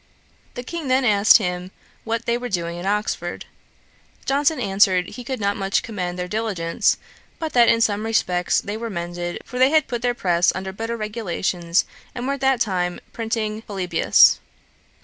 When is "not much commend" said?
5.39-6.17